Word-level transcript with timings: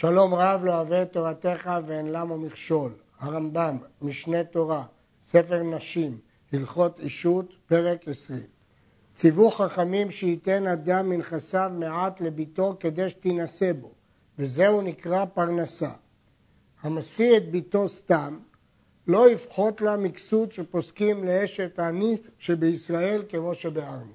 שלום 0.00 0.34
רב 0.34 0.64
לא 0.64 0.74
אוהב 0.74 0.92
את 0.92 1.12
תורתך 1.12 1.70
ואין 1.86 2.06
למה 2.12 2.36
מכשול. 2.36 2.92
הרמב"ם, 3.20 3.76
משנה 4.02 4.44
תורה, 4.44 4.84
ספר 5.26 5.62
נשים, 5.62 6.18
הלכות 6.52 7.00
אישות, 7.00 7.54
פרק 7.66 8.08
20. 8.08 8.40
ציוו 9.14 9.50
חכמים 9.50 10.10
שייתן 10.10 10.66
אדם 10.66 11.08
מנכסיו 11.08 11.70
מעט 11.74 12.20
לביתו 12.20 12.76
כדי 12.80 13.10
שתינשא 13.10 13.72
בו, 13.72 13.90
וזהו 14.38 14.80
נקרא 14.82 15.24
פרנסה. 15.24 15.90
המשיא 16.82 17.36
את 17.36 17.50
ביתו 17.50 17.88
סתם, 17.88 18.38
לא 19.06 19.30
יפחות 19.30 19.80
לה 19.80 19.96
מכסות 19.96 20.52
שפוסקים 20.52 21.24
לאשת 21.24 21.78
עני 21.78 22.16
שבישראל 22.38 23.22
כמו 23.28 23.54
שבארנו. 23.54 24.12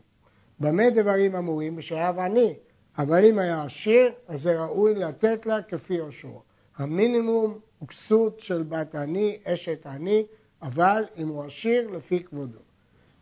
במה 0.60 0.90
דברים 0.90 1.36
אמורים? 1.36 1.76
בשייב 1.76 2.20
עני, 2.20 2.54
אבל 2.98 3.26
אם 3.26 3.40
היה 3.40 3.64
עשיר, 3.64 4.12
אז 4.28 4.42
זה 4.42 4.60
ראוי 4.62 4.96
לתת 4.96 5.46
לה 5.46 5.62
כפי 5.62 5.98
עושרו. 5.98 6.42
המינימום 6.78 7.60
הוא 7.80 7.88
כסות 7.88 8.40
של 8.40 8.64
בת 8.64 8.96
עני, 8.96 9.38
אשת 9.44 9.86
עני, 9.86 10.26
אבל 10.62 11.04
אם 11.18 11.28
הוא 11.28 11.44
עשיר, 11.44 11.90
לפי 11.92 12.24
כבודו. 12.24 12.60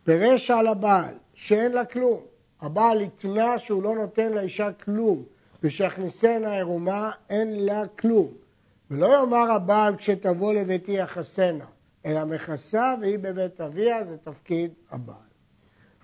פירש 0.04 0.50
על 0.50 0.66
הבעל, 0.66 1.14
שאין 1.34 1.72
לה 1.72 1.84
כלום. 1.84 2.20
הבעל 2.60 3.00
התנה 3.00 3.58
שהוא 3.58 3.82
לא 3.82 3.94
נותן 3.94 4.32
לאישה 4.32 4.72
כלום, 4.72 5.22
ושיכניסנה 5.62 6.54
עירומה, 6.54 7.10
אין 7.30 7.64
לה 7.64 7.82
כלום. 7.98 8.28
ולא 8.90 9.06
יאמר 9.06 9.52
הבעל 9.52 9.96
כשתבוא 9.96 10.54
לביתי 10.54 10.92
יחסנה, 10.92 11.64
אלא 12.06 12.24
מכסה 12.24 12.94
והיא 13.00 13.18
בבית 13.18 13.60
אביה, 13.60 14.04
זה 14.04 14.16
תפקיד 14.24 14.70
הבעל. 14.90 15.16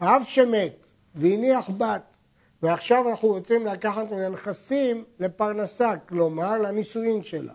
האב 0.01 0.23
שמת 0.25 0.87
והניח 1.15 1.71
בת, 1.71 2.03
ועכשיו 2.63 3.09
אנחנו 3.11 3.29
רוצים 3.29 3.67
לקחת 3.67 4.11
מן 4.11 4.19
הנכסים 4.19 5.05
לפרנסה, 5.21 5.97
כלומר 6.09 6.59
לנישואין 6.59 7.23
שלה. 7.23 7.53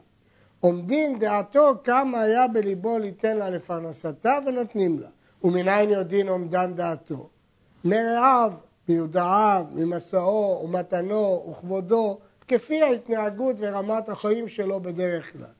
עומדים 0.59 1.19
דעתו 1.19 1.73
כמה 1.83 2.21
היה 2.21 2.47
בליבו 2.47 2.97
ליתן 2.97 3.37
לה 3.37 3.49
לפרנסתה 3.49 4.37
ונותנים 4.47 4.99
לה. 4.99 5.07
ומנין 5.43 5.89
יודעים 5.89 6.27
עומדן 6.27 6.73
דעתו? 6.73 7.29
מרעיו, 7.85 8.51
מיודעיו, 8.89 9.65
ממסעו 9.73 10.61
ומתנו 10.63 11.47
וכבודו, 11.51 12.19
כפי 12.47 12.81
ההתנהגות 12.81 13.55
ורמת 13.59 14.09
החיים 14.09 14.47
שלו 14.47 14.79
בדרך 14.79 15.33
כלל. 15.33 15.51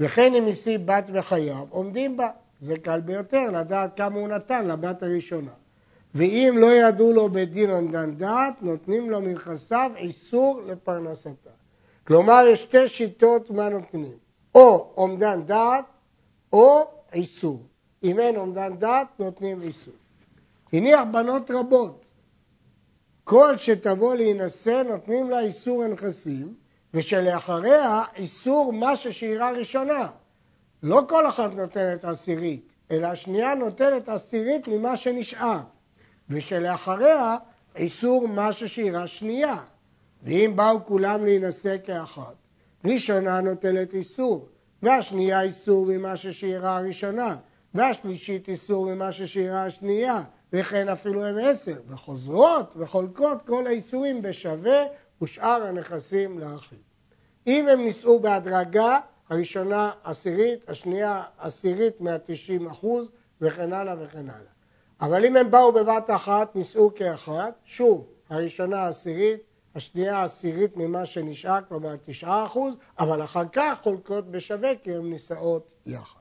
וכן 0.00 0.34
אם 0.34 0.48
השיא 0.48 0.78
בת 0.84 1.04
וחייו, 1.12 1.66
עומדים 1.70 2.16
בה. 2.16 2.28
זה 2.60 2.78
קל 2.78 3.00
ביותר, 3.00 3.50
לדעת 3.50 3.96
כמה 3.96 4.18
הוא 4.18 4.28
נתן 4.28 4.66
לבת 4.66 5.02
הראשונה. 5.02 5.50
ואם 6.14 6.54
לא 6.58 6.66
ידעו 6.66 7.12
לו 7.12 7.28
בדין 7.28 7.70
עומדן 7.70 8.14
דעת, 8.14 8.62
נותנים 8.62 9.10
לו 9.10 9.20
מנכסיו 9.20 9.90
איסור 9.96 10.62
לפרנסתה. 10.66 11.50
כלומר, 12.06 12.44
יש 12.48 12.62
שתי 12.62 12.88
שיטות 12.88 13.50
מה 13.50 13.68
נותנים, 13.68 14.16
או 14.54 14.92
עומדן 14.94 15.42
דעת 15.42 15.84
או 16.52 16.84
איסור. 17.12 17.62
אם 18.02 18.18
אין 18.18 18.36
עומדן 18.36 18.76
דעת, 18.76 19.06
נותנים 19.18 19.62
איסור. 19.62 19.94
הניח 20.72 21.00
בנות 21.12 21.50
רבות. 21.50 22.04
כל 23.24 23.56
שתבוא 23.56 24.14
להינשא, 24.14 24.82
נותנים 24.88 25.30
לה 25.30 25.40
איסור 25.40 25.82
הנכסים, 25.82 26.54
ושלאחריה 26.94 28.02
איסור 28.16 28.72
מה 28.72 28.96
ששאירה 28.96 29.52
ראשונה. 29.52 30.08
לא 30.82 31.02
כל 31.08 31.28
אחת 31.28 31.50
נותנת 31.54 32.04
עשירית, 32.04 32.68
אלא 32.90 33.06
השנייה 33.06 33.54
נותנת 33.54 34.08
עשירית 34.08 34.68
ממה 34.68 34.96
שנשאר. 34.96 35.60
ושלאחריה 36.32 37.36
איסור 37.76 38.28
מה 38.28 38.52
ששאירה 38.52 39.06
שנייה. 39.06 39.56
ואם 40.22 40.52
באו 40.56 40.84
כולם 40.84 41.24
להינשא 41.24 41.76
כאחת, 41.84 42.34
ראשונה 42.84 43.40
נוטלת 43.40 43.94
איסור, 43.94 44.48
והשנייה 44.82 45.42
איסור 45.42 45.86
ממה 45.86 46.16
ששאירה 46.16 46.76
הראשונה, 46.76 47.36
והשלישית 47.74 48.48
איסור 48.48 48.94
ממה 48.94 49.12
ששאירה 49.12 49.64
השנייה, 49.64 50.22
וכן 50.52 50.88
אפילו 50.88 51.24
הם 51.24 51.38
עשר, 51.38 51.80
וחוזרות 51.88 52.72
וחולקות 52.76 53.38
כל 53.46 53.66
האיסורים 53.66 54.22
בשווה 54.22 54.82
ושאר 55.22 55.66
הנכסים 55.66 56.38
לאחים. 56.38 56.78
אם 57.46 57.68
הם 57.68 57.80
נישאו 57.80 58.20
בהדרגה, 58.20 58.98
הראשונה 59.28 59.90
עשירית, 60.04 60.68
השנייה 60.68 61.22
עשירית 61.38 62.00
מהתשעים 62.00 62.66
אחוז, 62.66 63.08
וכן 63.40 63.72
הלאה 63.72 63.94
וכן 63.98 64.30
הלאה. 64.30 64.51
אבל 65.02 65.24
אם 65.24 65.36
הם 65.36 65.50
באו 65.50 65.72
בבת 65.72 66.10
אחת, 66.10 66.56
נישאו 66.56 66.94
כאחת, 66.94 67.54
שוב, 67.64 68.06
הראשונה 68.30 68.86
עשירית, 68.86 69.40
השנייה 69.74 70.24
עשירית 70.24 70.76
ממה 70.76 71.06
שנשאר, 71.06 71.58
כלומר 71.68 71.94
תשעה 72.04 72.46
אחוז, 72.46 72.74
אבל 72.98 73.24
אחר 73.24 73.44
כך 73.52 73.78
חולקות 73.82 74.30
בשווה 74.30 74.70
כי 74.82 74.94
הן 74.94 75.10
נישאות 75.10 75.66
יחד. 75.86 76.20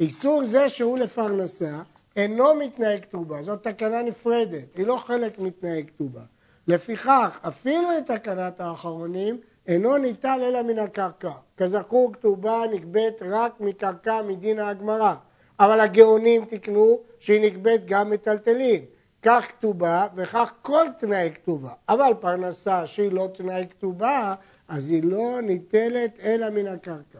איסור 0.00 0.44
זה 0.44 0.68
שהוא 0.68 0.98
לפרנסה 0.98 1.82
אינו 2.16 2.54
מתנהג 2.54 3.02
כתובה, 3.02 3.42
זאת 3.42 3.62
תקנה 3.62 4.02
נפרדת, 4.02 4.76
היא 4.76 4.86
לא 4.86 4.96
חלק 5.06 5.38
מתנאי 5.38 5.84
כתובה. 5.86 6.22
לפיכך, 6.68 7.38
אפילו 7.48 7.88
לתקנת 7.98 8.60
האחרונים, 8.60 9.40
אינו 9.66 9.96
ניטל 9.96 10.40
אלא 10.42 10.62
מן 10.62 10.78
הקרקע. 10.78 11.32
כזכור, 11.56 12.12
כתובה 12.12 12.62
נגבית 12.72 13.22
רק 13.22 13.60
מקרקע 13.60 14.22
מדין 14.22 14.58
ההגמרא. 14.58 15.14
אבל 15.60 15.80
הגאונים 15.80 16.44
תיקנו 16.44 16.98
שהיא 17.24 17.40
נגבית 17.40 17.86
גם 17.86 18.10
מטלטלין. 18.10 18.84
כך 19.22 19.46
כתובה 19.48 20.06
וכך 20.16 20.52
כל 20.62 20.86
תנאי 20.98 21.30
כתובה. 21.34 21.72
אבל 21.88 22.12
פרנסה 22.20 22.86
שהיא 22.86 23.12
לא 23.12 23.28
תנאי 23.34 23.66
כתובה, 23.70 24.34
אז 24.68 24.88
היא 24.88 25.02
לא 25.02 25.40
ניטלת 25.42 26.20
אלא 26.22 26.50
מן 26.50 26.66
הקרקע. 26.66 27.18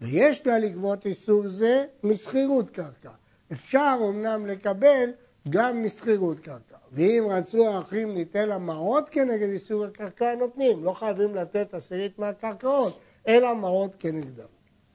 ויש 0.00 0.46
לה 0.46 0.58
לגבות 0.58 1.06
איסור 1.06 1.48
זה 1.48 1.84
משכירות 2.02 2.70
קרקע. 2.70 3.10
אפשר 3.52 3.96
אמנם 4.08 4.46
לקבל 4.46 5.10
גם 5.48 5.84
משכירות 5.84 6.40
קרקע. 6.40 6.76
ואם 6.92 7.26
רצו 7.30 7.68
האחים 7.68 8.14
ניתן 8.14 8.48
למעות 8.48 9.08
כנגד 9.08 9.48
איסור 9.48 9.84
הקרקע, 9.84 10.34
נותנים. 10.34 10.84
לא 10.84 10.92
חייבים 10.92 11.34
לתת 11.34 11.74
עשירית 11.74 12.18
מהקרקעות, 12.18 12.98
אלא 13.28 13.54
מעות 13.54 13.96
כנגדם. 13.98 14.48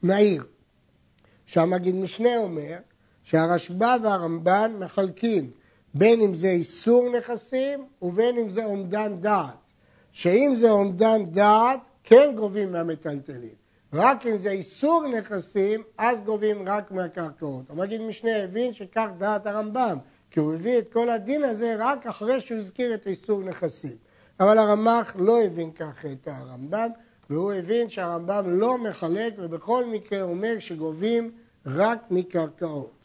מהיר. 0.04 0.44
שם 1.46 1.70
מגיד 1.70 1.96
משנה 1.96 2.38
אומר 2.38 2.78
שהרשב"א 3.24 3.98
והרמב"ן 4.04 4.72
מחלקים 4.80 5.52
בין 5.94 6.22
אם 6.22 6.34
זה 6.34 6.50
איסור 6.50 7.10
נכסים 7.18 7.86
ובין 8.02 8.38
אם 8.38 8.50
זה 8.50 8.66
אומדן 8.66 9.16
דעת. 9.20 9.72
שאם 10.12 10.52
זה 10.56 10.72
אומדן 10.72 11.26
דעת, 11.26 11.80
כן 12.04 12.34
גובים 12.36 12.72
מהמטלטלים. 12.72 13.60
רק 13.94 14.26
אם 14.26 14.38
זה 14.38 14.50
איסור 14.50 15.08
נכסים, 15.08 15.84
אז 15.98 16.22
גובים 16.22 16.70
רק 16.70 16.92
מהקרקעות. 16.92 17.70
המגיד 17.70 18.02
משנה 18.02 18.44
הבין 18.44 18.74
שכך 18.74 19.08
דעת 19.18 19.48
הרמב"ם, 19.48 19.98
כי 20.32 20.40
הוא 20.40 20.54
הביא 20.54 20.78
את 20.80 20.94
כל 20.94 21.10
הדין 21.10 21.44
הזה 21.44 21.76
רק 21.80 22.08
אחרי 22.08 22.42
שהוא 22.42 22.58
הזכיר 22.58 22.94
את 22.94 23.08
איסור 23.08 23.44
נכסים. 23.44 23.96
אבל 24.40 24.58
הרמ"ח 24.58 25.16
לא 25.20 25.44
הבין 25.44 25.72
כך 25.72 26.06
את 26.06 26.28
הרמב"ם, 26.28 26.90
והוא 27.30 27.54
הבין 27.54 27.90
שהרמב"ם 27.90 28.60
לא 28.60 28.78
מחלק, 28.78 29.34
ובכל 29.38 29.86
מקרה 29.86 30.22
אומר 30.22 30.60
שגובים 30.60 31.32
רק 31.66 32.00
מקרקעות. 32.12 32.99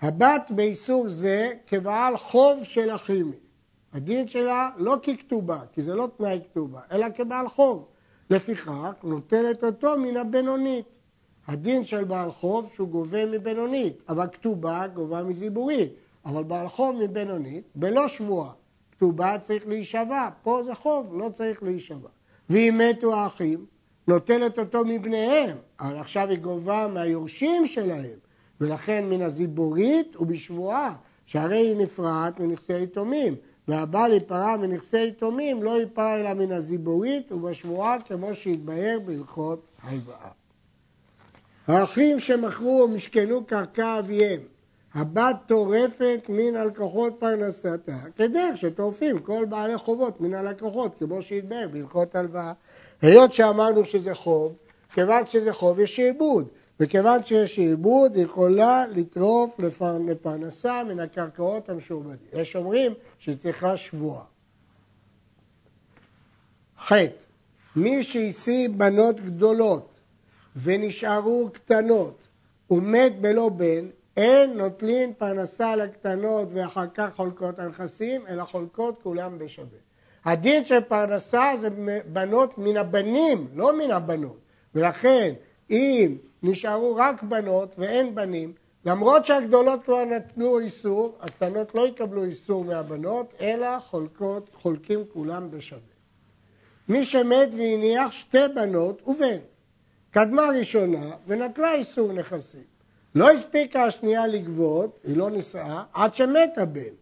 הבת 0.00 0.50
באיסור 0.50 1.08
זה 1.08 1.52
כבעל 1.66 2.16
חוב 2.16 2.64
של 2.64 2.94
אחימי. 2.94 3.36
הדין 3.92 4.28
שלה 4.28 4.70
לא 4.76 4.96
ככתובה, 5.02 5.60
כי 5.72 5.82
זה 5.82 5.94
לא 5.94 6.08
תנאי 6.16 6.40
כתובה, 6.50 6.80
אלא 6.92 7.06
כבעל 7.14 7.48
חוב. 7.48 7.84
לפיכך 8.30 8.92
נוטלת 9.02 9.64
אותו 9.64 9.98
מן 9.98 10.16
הבינונית. 10.16 10.98
הדין 11.46 11.84
של 11.84 12.04
בעל 12.04 12.30
חוב 12.30 12.68
שהוא 12.74 12.88
גובה 12.88 13.26
מבינונית, 13.26 14.02
אבל 14.08 14.26
כתובה 14.32 14.86
גובה 14.86 15.22
מזיבורית, 15.22 15.92
אבל 16.24 16.42
בעל 16.42 16.68
חוב 16.68 16.96
מבינונית 16.96 17.64
בלא 17.74 18.08
שבועה. 18.08 18.50
כתובה 18.92 19.38
צריך 19.38 19.66
להישבע, 19.66 20.28
פה 20.42 20.62
זה 20.64 20.74
חוב, 20.74 21.18
לא 21.18 21.28
צריך 21.28 21.62
להישבע. 21.62 22.08
ואם 22.50 22.80
מתו 22.90 23.14
האחים, 23.14 23.66
נוטלת 24.08 24.58
אותו 24.58 24.84
מבניהם, 24.84 25.56
אבל 25.80 25.96
עכשיו 25.96 26.28
היא 26.28 26.38
גובה 26.38 26.86
מהיורשים 26.86 27.66
שלהם, 27.66 28.18
ולכן 28.60 29.04
מן 29.04 29.22
הזיבורית 29.22 30.16
ובשבועה, 30.16 30.94
שהרי 31.26 31.56
היא 31.56 31.76
נפרעת 31.76 32.40
מנכסי 32.40 32.82
יתומים, 32.82 33.34
והבעל 33.68 34.12
ייפרע 34.12 34.56
מנכסי 34.56 35.06
יתומים 35.06 35.62
לא 35.62 35.80
ייפרע 35.80 36.20
אלא 36.20 36.34
מן 36.34 36.52
הזיבורית 36.52 37.32
ובשבועה 37.32 37.96
כמו 38.00 38.34
שהתבהר 38.34 38.98
בהלכות 39.06 39.66
הלוואה. 39.82 40.28
האחים 41.66 42.20
שמכרו 42.20 42.84
ומשכנו 42.84 43.44
קרקע 43.44 43.98
אביהם, 43.98 44.40
הבת 44.94 45.36
טורפת 45.46 46.20
מן 46.28 46.56
הלקוחות 46.56 47.16
פרנסתה, 47.18 47.98
כדרך 48.16 48.56
שטורפים 48.56 49.18
כל 49.18 49.44
בעלי 49.48 49.78
חובות 49.78 50.20
מן 50.20 50.34
הלקוחות, 50.34 50.94
כמו 50.98 51.22
שהתבהר 51.22 51.68
בהלכות 51.72 52.14
הלוואה. 52.14 52.52
היות 53.02 53.32
שאמרנו 53.32 53.84
שזה 53.84 54.14
חוב, 54.14 54.52
כיוון 54.94 55.26
שזה 55.26 55.52
חוב 55.52 55.80
יש 55.80 55.96
שעבוד, 55.96 56.48
וכיוון 56.80 57.24
שיש 57.24 57.56
היא 57.56 57.76
יכולה 58.16 58.84
לטרוף 58.86 59.60
לפרנסה 60.06 60.84
מן 60.84 61.00
הקרקעות 61.00 61.68
המשועבדים. 61.68 62.28
יש 62.32 62.56
אומרים 62.56 62.92
שהיא 63.18 63.36
צריכה 63.36 63.76
שבועה. 63.76 64.24
חטא, 66.86 67.24
מי 67.76 68.02
שהשיא 68.02 68.68
בנות 68.68 69.20
גדולות 69.20 70.00
ונשארו 70.62 71.50
קטנות 71.52 72.28
ומת 72.70 73.20
בלא 73.20 73.48
בן, 73.48 73.88
אין 74.16 74.58
נוטלין 74.58 75.12
פרנסה 75.18 75.76
לקטנות 75.76 76.48
ואחר 76.50 76.86
כך 76.94 77.08
חולקות 77.16 77.58
הנכסים, 77.58 78.26
אלא 78.26 78.44
חולקות 78.44 79.02
כולם 79.02 79.38
בשווה. 79.38 79.78
הדין 80.24 80.64
של 80.64 80.80
פרנסה 80.80 81.52
זה 81.60 81.68
בנות 82.12 82.58
מן 82.58 82.76
הבנים, 82.76 83.48
לא 83.54 83.78
מן 83.78 83.90
הבנות. 83.90 84.38
ולכן, 84.74 85.34
אם 85.70 86.16
נשארו 86.42 86.96
רק 86.96 87.22
בנות 87.22 87.74
ואין 87.78 88.14
בנים, 88.14 88.52
למרות 88.84 89.26
שהגדולות 89.26 89.84
כבר 89.84 90.04
נתנו 90.04 90.58
איסור, 90.58 91.18
הקטנות 91.20 91.74
לא 91.74 91.86
יקבלו 91.86 92.24
איסור 92.24 92.64
מהבנות, 92.64 93.34
אלא 93.40 93.78
חולקות, 93.78 94.50
חולקים 94.62 95.04
כולם 95.12 95.50
בשווה. 95.50 95.80
מי 96.88 97.04
שמת 97.04 97.48
והניח 97.52 98.12
שתי 98.12 98.38
בנות 98.54 99.02
ובן, 99.06 99.38
קדמה 100.10 100.42
ראשונה 100.58 101.10
ונטלה 101.26 101.74
איסור 101.74 102.12
נכסים. 102.12 102.62
לא 103.14 103.30
הספיקה 103.30 103.84
השנייה 103.84 104.26
לגבות, 104.26 105.00
היא 105.04 105.16
לא 105.16 105.30
נישאה, 105.30 105.82
עד 105.92 106.14
שמת 106.14 106.58
הבן. 106.58 106.94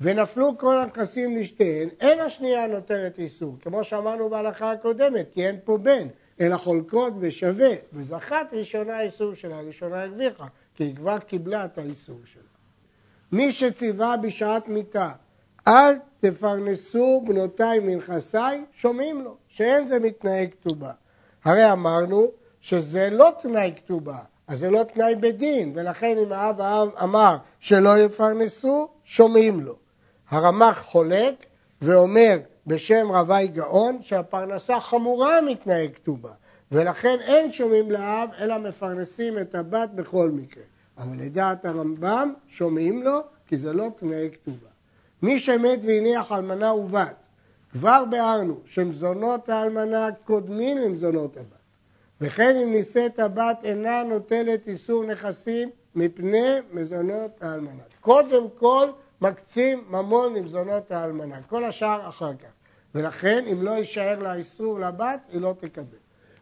ונפלו 0.00 0.58
כל 0.58 0.78
הנכסים 0.78 1.36
לשתיהן, 1.36 1.88
אין 2.00 2.20
השנייה 2.20 2.66
נותנת 2.66 3.18
איסור, 3.18 3.56
כמו 3.60 3.84
שאמרנו 3.84 4.28
בהלכה 4.28 4.70
הקודמת, 4.70 5.26
כי 5.34 5.46
אין 5.46 5.56
פה 5.64 5.78
בן, 5.78 6.06
אלא 6.40 6.56
חולקות 6.56 7.18
בשווה, 7.20 7.70
וזכת 7.92 8.46
ראשונה 8.52 9.00
איסור 9.00 9.34
שלה, 9.34 9.60
ראשונה 9.60 10.02
הרוויחה, 10.02 10.46
כי 10.74 10.84
היא 10.84 10.96
כבר 10.96 11.18
קיבלה 11.18 11.64
את 11.64 11.78
האיסור 11.78 12.20
שלה. 12.24 12.42
מי 13.32 13.52
שציווה 13.52 14.16
בשעת 14.16 14.68
מיתה, 14.68 15.12
אל 15.68 15.94
תפרנסו 16.20 17.24
בנותיי 17.26 17.78
מנכסיי, 17.78 18.64
שומעים 18.72 19.22
לו, 19.22 19.36
שאין 19.48 19.86
זה 19.86 19.98
מתנאי 19.98 20.48
כתובה. 20.50 20.92
הרי 21.44 21.72
אמרנו 21.72 22.30
שזה 22.60 23.10
לא 23.10 23.30
תנאי 23.42 23.72
כתובה, 23.76 24.18
אז 24.46 24.58
זה 24.58 24.70
לא 24.70 24.82
תנאי 24.82 25.14
בדין, 25.14 25.72
ולכן 25.74 26.18
אם 26.18 26.32
האב 26.32 26.60
אמר 27.02 27.36
שלא 27.60 27.98
יפרנסו, 27.98 28.88
שומעים 29.04 29.60
לו. 29.60 29.76
הרמ"ח 30.30 30.82
חולק 30.82 31.46
ואומר 31.82 32.38
בשם 32.66 33.12
רבי 33.12 33.48
גאון 33.48 34.02
שהפרנסה 34.02 34.80
חמורה 34.80 35.40
מתנאי 35.40 35.88
כתובה, 35.94 36.30
ולכן 36.72 37.16
אין 37.20 37.52
שומעים 37.52 37.90
לאב 37.90 38.28
אלא 38.38 38.58
מפרנסים 38.58 39.38
את 39.38 39.54
הבת 39.54 39.90
בכל 39.94 40.30
מקרה. 40.30 40.64
אבל 40.98 41.16
לדעת 41.18 41.64
הרמב"ם 41.64 42.32
שומעים 42.48 43.02
לו 43.02 43.20
כי 43.46 43.56
זה 43.56 43.72
לא 43.72 43.88
תנאי 43.98 44.30
כתובה. 44.32 44.68
מי 45.22 45.38
שמת 45.38 45.78
והניח 45.82 46.32
אלמנה 46.32 46.74
ובת, 46.74 47.26
כבר 47.72 48.04
ביארנו 48.10 48.60
שמזונות 48.66 49.48
האלמנה 49.48 50.08
קודמים 50.24 50.78
למזונות 50.78 51.36
הבת. 51.36 51.60
וכן 52.20 52.56
אם 52.62 52.72
נישאת 52.72 53.18
הבת 53.18 53.58
אינה 53.64 54.02
נוטלת 54.02 54.68
איסור 54.68 55.04
נכסים 55.04 55.70
מפני 55.94 56.54
מזונות 56.72 57.30
האלמנה. 57.40 57.82
קודם 58.00 58.46
כל 58.58 58.88
מקצים 59.20 59.84
ממון 59.90 60.34
למזונות 60.34 60.90
האלמנה, 60.90 61.42
כל 61.42 61.64
השאר 61.64 62.08
אחר 62.08 62.34
כך. 62.34 62.48
ולכן 62.94 63.44
אם 63.52 63.62
לא 63.62 63.70
יישאר 63.70 64.18
לה 64.18 64.34
איסור 64.34 64.80
לבת, 64.80 65.20
היא 65.28 65.40
לא 65.40 65.54
תקבל. 65.58 65.98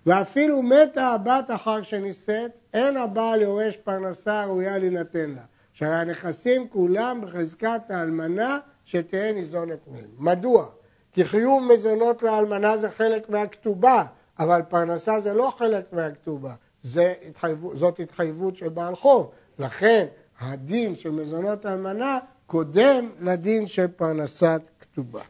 ואפילו 0.06 0.62
מתה 0.62 1.06
הבת 1.06 1.44
אחר 1.48 1.82
שנישאת, 1.82 2.50
אין 2.74 2.96
הבעל 2.96 3.42
יורש 3.42 3.76
פרנסה 3.76 4.44
ראויה 4.44 4.78
להינתן 4.78 5.30
לה. 5.30 5.42
שהרי 5.78 5.94
הנכסים 5.94 6.68
כולם 6.68 7.20
בחזקת 7.20 7.80
האלמנה 7.88 8.58
שתהא 8.84 9.32
ניזונת 9.32 9.78
מהם. 9.86 10.10
מדוע? 10.18 10.66
כי 11.12 11.24
חיוב 11.24 11.62
מזונות 11.72 12.22
לאלמנה 12.22 12.76
זה 12.76 12.90
חלק 12.90 13.30
מהכתובה, 13.30 14.04
אבל 14.38 14.62
פרנסה 14.68 15.20
זה 15.20 15.34
לא 15.34 15.52
חלק 15.58 15.92
מהכתובה, 15.92 16.54
זה 16.82 17.14
התחייב, 17.28 17.64
זאת 17.74 18.00
התחייבות 18.00 18.56
של 18.56 18.68
בעל 18.68 18.94
חוב. 18.94 19.30
לכן 19.58 20.06
הדין 20.40 20.96
של 20.96 21.10
מזונות 21.10 21.66
אלמנה 21.66 22.18
קודם 22.48 23.10
לדין 23.20 23.66
של 23.66 23.86
פרנסת 23.86 24.62
כתובה. 24.80 25.22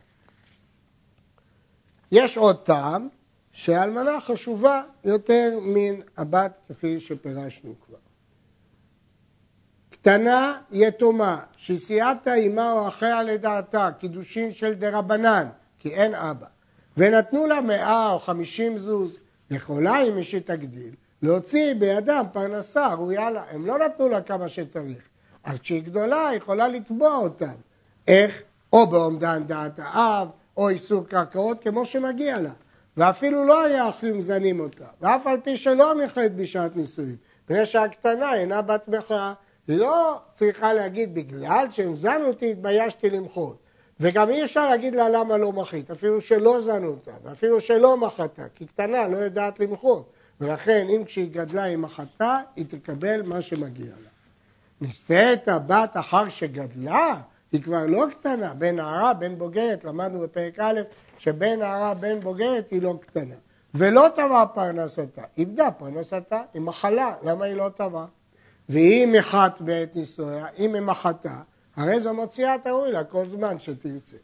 יש 2.12 2.36
עוד 2.36 2.56
טעם 2.64 3.08
שהאלמנה 3.52 4.20
חשובה 4.20 4.82
יותר 5.04 5.58
מן 5.62 6.00
הבת 6.16 6.52
כפי 6.68 7.00
שפירשנו 7.00 7.74
כבר. 7.86 7.96
קטנה 9.90 10.60
יתומה 10.72 11.40
שסייעתה 11.56 12.32
עמה 12.32 12.72
או 12.72 12.88
אחיה 12.88 13.22
לדעתה 13.22 13.90
קידושין 13.98 14.52
של 14.52 14.74
דרבנן 14.74 15.48
כי 15.78 15.94
אין 15.94 16.14
אבא 16.14 16.46
ונתנו 16.96 17.46
לה 17.46 17.60
מאה 17.60 18.12
או 18.12 18.18
חמישים 18.18 18.78
זוז 18.78 19.16
יכולה 19.50 20.02
אם 20.02 20.14
מי 20.14 20.24
שתגדיל 20.24 20.94
להוציא 21.22 21.74
בידם 21.74 22.24
פרנסה 22.32 22.94
ראויה 22.94 23.30
לה 23.30 23.44
הם 23.50 23.66
לא 23.66 23.78
נתנו 23.78 24.08
לה 24.08 24.20
כמה 24.20 24.48
שצריך 24.48 25.08
אז 25.44 25.58
כשהיא 25.58 25.82
גדולה 25.82 26.28
היא 26.28 26.38
יכולה 26.38 26.68
לתבוע 26.68 27.16
אותם 27.16 27.54
איך? 28.08 28.42
או 28.72 28.86
באומדן 28.86 29.42
דעת 29.46 29.80
האב 29.82 30.28
או 30.56 30.68
איסור 30.68 31.04
קרקעות 31.04 31.62
כמו 31.62 31.86
שמגיע 31.86 32.40
לה 32.40 32.52
ואפילו 32.96 33.44
לא 33.44 33.64
היה 33.64 33.88
אחים 33.88 34.22
זנים 34.22 34.60
אותה 34.60 34.84
ואף 35.00 35.26
על 35.26 35.40
פי 35.40 35.56
שלא 35.56 35.94
נכלט 35.94 36.32
בשעת 36.36 36.76
נישואין 36.76 37.16
מפני 37.44 37.66
שהקטנה 37.66 38.34
אינה 38.34 38.62
בת 38.62 38.82
בכורה 38.88 39.34
היא 39.68 39.78
לא 39.78 40.20
צריכה 40.34 40.72
להגיד, 40.72 41.14
בגלל 41.14 41.66
שהם 41.70 41.94
זנו 41.94 42.26
אותי, 42.26 42.50
התביישתי 42.50 43.10
למחות. 43.10 43.56
וגם 44.00 44.30
אי 44.30 44.44
אפשר 44.44 44.68
להגיד 44.68 44.94
לה 44.94 45.08
למה 45.08 45.36
לא 45.36 45.52
מחית, 45.52 45.90
אפילו 45.90 46.20
שלא 46.20 46.60
זנו 46.60 46.86
אותה, 46.86 47.10
ואפילו 47.22 47.60
שלא 47.60 47.96
מחתה, 47.96 48.42
כי 48.54 48.66
קטנה, 48.66 49.08
לא 49.08 49.16
יודעת 49.16 49.60
למחות. 49.60 50.10
ולכן, 50.40 50.86
אם 50.90 51.04
כשהיא 51.04 51.30
גדלה 51.30 51.62
היא 51.62 51.76
מחתה, 51.76 52.36
היא 52.56 52.64
תקבל 52.68 53.22
מה 53.22 53.42
שמגיע 53.42 53.92
לה. 54.02 54.07
נישאת 54.80 55.48
הבת 55.48 55.90
אחר 55.94 56.28
שגדלה, 56.28 57.20
היא 57.52 57.62
כבר 57.62 57.86
לא 57.86 58.06
קטנה, 58.10 58.54
בין 58.54 58.76
נערה, 58.76 59.14
בין 59.14 59.38
בוגרת, 59.38 59.84
למדנו 59.84 60.20
בפרק 60.20 60.58
א', 60.58 60.80
שבין 61.18 61.58
נערה, 61.58 61.94
בין 61.94 62.20
בוגרת 62.20 62.70
היא 62.70 62.82
לא 62.82 62.94
קטנה. 63.00 63.34
ולא 63.74 64.06
טבעה 64.14 64.46
פרנסתה, 64.46 65.22
איבדה 65.38 65.70
פרנסתה, 65.70 66.42
היא 66.54 66.62
מחלה, 66.62 67.14
למה 67.22 67.44
היא 67.44 67.54
לא 67.54 67.68
טבעה? 67.76 68.06
והיא 68.68 69.06
מחת 69.06 69.60
בעת 69.60 69.96
נישואיה, 69.96 70.46
היא 70.56 70.68
מחתה, 70.68 71.36
הרי 71.76 72.00
זו 72.00 72.14
מוציאה 72.14 72.54
את 72.54 72.66
הראוי 72.66 72.92
לה 72.92 73.04
כל 73.04 73.28
זמן 73.28 73.58
שתרצה. 73.58 74.16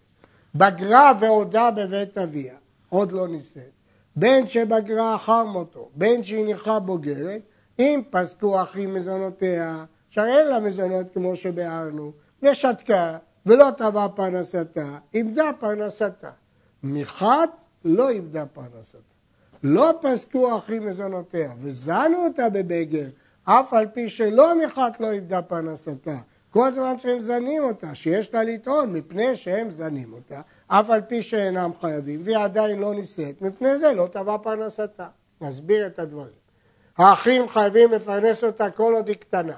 בגרה 0.54 1.12
ועודה 1.20 1.70
בבית 1.70 2.18
אביה, 2.18 2.54
עוד 2.88 3.12
לא 3.12 3.28
נישאת, 3.28 3.70
בין 4.16 4.46
שבגרה 4.46 5.14
אחר 5.14 5.44
מותו, 5.44 5.88
בין 5.94 6.20
נכה 6.46 6.78
בוגרת, 6.78 7.42
אם 7.78 8.02
פסקו 8.10 8.62
אחים 8.62 8.94
מזונותיה, 8.94 9.84
שהרי 10.14 10.38
אין 10.38 10.48
לה 10.48 10.60
מזונות 10.60 11.06
כמו 11.14 11.36
שביארנו, 11.36 12.12
ושתקה 12.42 13.18
ולא 13.46 13.70
טבעה 13.76 14.08
פרנסתה, 14.08 14.98
איבדה 15.14 15.50
פרנסתה. 15.60 16.30
מחת 16.82 17.50
לא 17.84 18.08
איבדה 18.08 18.46
פרנסתה. 18.46 18.98
לא 19.62 19.90
פסקו 20.02 20.58
אחים 20.58 20.86
מזונותיה, 20.86 21.52
וזנו 21.60 22.26
אותה 22.26 22.48
בבגר, 22.48 23.06
אף 23.44 23.72
על 23.72 23.86
פי 23.86 24.08
שלא 24.08 24.64
מחת 24.64 25.00
לא 25.00 25.10
איבדה 25.10 25.42
פרנסתה. 25.42 26.16
כל 26.50 26.72
זמן 26.72 26.98
שהם 26.98 27.20
זנים 27.20 27.64
אותה, 27.64 27.94
שיש 27.94 28.34
לה 28.34 28.44
לטעון 28.44 28.92
מפני 28.92 29.36
שהם 29.36 29.70
זנים 29.70 30.12
אותה, 30.12 30.40
אף 30.66 30.90
על 30.90 31.00
פי 31.00 31.22
שאינם 31.22 31.70
חייבים, 31.80 32.20
והיא 32.24 32.38
עדיין 32.38 32.78
לא 32.78 32.94
נישאת, 32.94 33.42
מפני 33.42 33.78
זה 33.78 33.92
לא 33.92 34.08
תבע 34.12 34.36
פרנסתה. 34.42 35.06
נסביר 35.40 35.86
את 35.86 35.98
הדברים. 35.98 36.44
האחים 36.98 37.48
חייבים 37.48 37.92
לפרנס 37.92 38.44
אותה 38.44 38.70
כל 38.70 38.94
עוד 38.94 39.08
היא 39.08 39.16
קטנה. 39.16 39.54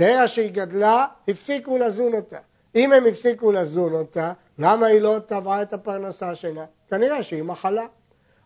ברגע 0.00 0.28
שהיא 0.28 0.50
גדלה, 0.52 1.06
הפסיקו 1.28 1.78
לזון 1.78 2.14
אותה. 2.14 2.38
אם 2.74 2.92
הם 2.92 3.06
הפסיקו 3.06 3.52
לזון 3.52 3.92
אותה, 3.92 4.32
למה 4.58 4.86
היא 4.86 5.00
לא 5.00 5.16
טבעה 5.26 5.62
את 5.62 5.72
הפרנסה 5.72 6.34
שלה? 6.34 6.64
כנראה 6.90 7.22
שהיא 7.22 7.42
מחלה. 7.42 7.86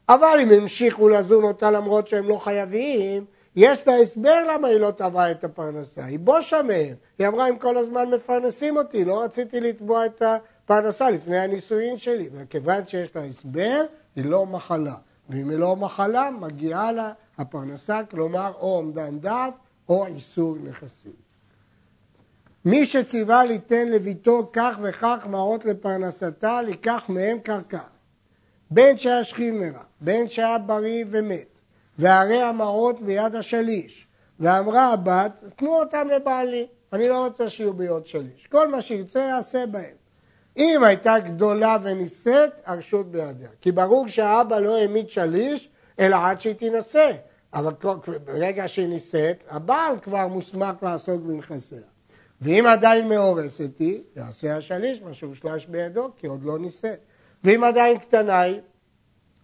אבל 0.08 0.38
אם 0.42 0.50
המשיכו 0.50 1.08
לזון 1.08 1.44
אותה 1.44 1.70
למרות 1.70 2.08
שהם 2.08 2.28
לא 2.28 2.37
חייבים, 2.37 3.25
יש 3.56 3.87
לה 3.87 3.94
הסבר 3.96 4.44
למה 4.54 4.68
היא 4.68 4.78
לא 4.78 4.90
תבעה 4.90 5.30
את 5.30 5.44
הפרנסה, 5.44 6.04
היא 6.04 6.18
בושה 6.18 6.62
מהם. 6.62 6.94
היא 7.18 7.28
אמרה, 7.28 7.46
הם 7.46 7.58
כל 7.58 7.76
הזמן 7.76 8.11
מפרנסים 8.11 8.76
אותי, 8.76 9.04
לא 9.04 9.23
רציתי 9.23 9.61
לתבוע 9.61 10.06
את 10.06 10.23
הפרנסה 10.23 11.11
לפני 11.11 11.38
הנישואין 11.38 11.96
שלי. 11.96 12.28
וכיוון 12.32 12.87
שיש 12.87 13.16
לה 13.16 13.25
הסבר, 13.25 13.84
היא 14.16 14.25
לא 14.25 14.46
מחלה. 14.46 14.94
ואם 15.28 15.50
היא 15.50 15.58
לא 15.58 15.76
מחלה, 15.76 16.30
מגיעה 16.30 16.92
לה 16.92 17.12
הפרנסה, 17.38 18.00
כלומר 18.11 18.52
או 18.61 18.75
עומדן 18.75 19.18
דעת 19.18 19.54
או 19.88 20.06
איסור 20.06 20.56
נכסים. 20.64 21.24
מי 22.64 22.87
שציווה 22.87 23.44
ליתן 23.44 23.88
לביתו 23.88 24.50
כך 24.52 24.78
וכך 24.83 25.26
מעות 25.30 25.64
לפרנסתה, 25.64 26.62
לקח 26.62 27.02
מהם 27.09 27.38
קרקע. 27.38 27.78
בין 28.71 28.99
שהיה 28.99 29.25
שכיב 29.25 29.54
מרע, 29.54 29.83
בין 30.00 30.28
שהיה 30.28 30.59
בריא 30.59 31.04
ומת, 31.09 31.61
והרי 31.99 32.42
המעות 32.42 33.02
ביד 33.02 33.35
השליש. 33.35 34.06
ואמרה 34.40 34.92
הבת, 34.92 35.33
תנו 35.56 35.78
אותם 35.80 36.09
לבעלי, 36.16 36.66
אני 36.92 37.09
לא 37.09 37.25
רוצה 37.25 37.49
שיהיו 37.49 37.73
ביד 37.73 38.06
שליש. 38.06 38.47
כל 38.47 38.68
מה 38.68 38.83
שירצה 38.83 39.21
יעשה 39.21 39.66
בהם. 39.66 39.94
אם 40.56 40.85
הייתה 40.85 41.18
גדולה 41.18 41.76
ונישאת, 41.83 42.50
הרשות 42.66 43.11
בידיה. 43.11 43.49
כי 43.61 43.73
ברור 43.73 44.09
שהאבא 44.09 44.59
לא 44.59 44.76
העמיד 44.76 45.11
שליש, 45.11 45.68
אלא 45.99 46.16
עד 46.26 46.40
שהיא 46.40 46.54
תינשא. 46.54 47.11
אבל 47.54 47.73
ברגע 48.25 48.68
שהיא 48.68 48.88
נישאת, 48.88 49.37
הבעל 49.49 49.99
כבר 50.02 50.26
מוסמך 50.26 50.83
לעסוק 50.83 51.23
בנכסיה. 51.23 51.93
ואם 52.41 52.67
עדיין 52.67 53.09
מאורסת 53.09 53.79
היא, 53.79 54.03
יעשה 54.17 54.57
השליש 54.57 55.03
מה 55.03 55.14
שהושלש 55.14 55.67
בידו, 55.67 56.11
כי 56.17 56.26
עוד 56.26 56.45
לא 56.45 56.59
נישאת. 56.59 56.99
ואם 57.45 57.64
עדיין 57.64 57.99
קטנה 57.99 58.41
היא, 58.41 58.61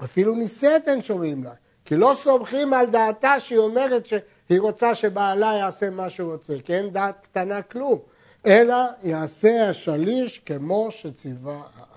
אפילו 0.05 0.35
נישאת 0.35 0.89
אין 0.89 1.03
שומעים 1.03 1.45
לה. 1.45 1.53
כי 1.85 1.97
לא 1.97 2.13
סומכים 2.15 2.75
על 2.75 2.87
דעתה 2.87 3.41
שהיא 3.41 3.59
אומרת 3.59 4.07
שהיא 4.07 4.61
רוצה 4.61 4.95
שבעלה 4.95 5.55
יעשה 5.55 5.91
מה 5.91 6.11
שהוא 6.11 6.33
רוצה, 6.33 6.55
כי 6.65 6.75
אין 6.75 6.91
דעת 6.91 7.15
קטנה 7.23 7.63
כלום. 7.63 7.99
אלא 8.47 8.77
יעשה 9.03 9.69
השליש 9.69 10.39
כמו 10.39 10.89
שציווה 10.91 11.55
האב. 11.55 11.90